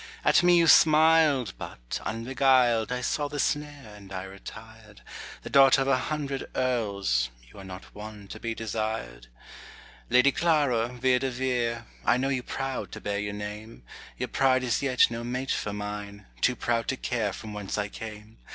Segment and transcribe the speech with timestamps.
[0.25, 5.03] At me you smiled, but unbeguiled I saw the snare, and I retired:
[5.43, 9.27] The daughter of a hundred Earls, You are not one to be desired.
[10.09, 13.83] Lady Clara Vere de Vere, I know you proud to bear your name;
[14.17, 17.87] Your pride is yet no mate for mine, Too proud to care from whence I
[17.87, 18.39] came.